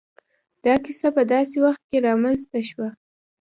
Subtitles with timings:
[0.63, 2.89] دا کيسه په داسې وخت کې را منځ ته شوه.